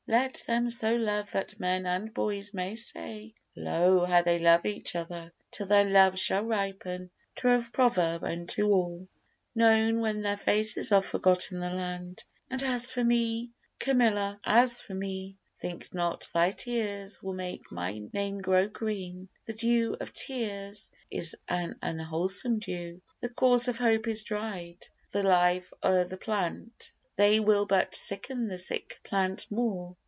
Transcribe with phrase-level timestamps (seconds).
[0.07, 4.03] Let them so love that men and boys may say, Lo!
[4.03, 5.31] how they love each other!
[5.51, 9.07] till their love Shall ripen to a proverb unto all,
[9.55, 12.25] Known when their faces are forgot in the land.
[12.49, 18.01] And as for me, Camilla, as for me, Think not thy tears will make my
[18.11, 23.01] name grow green, The dew of tears is an unwholesome dew.
[23.21, 28.47] The course of Hope is dried, the life o' the plant They will but sicken
[28.49, 29.95] the sick plant more.